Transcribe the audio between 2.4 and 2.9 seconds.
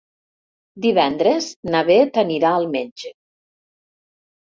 al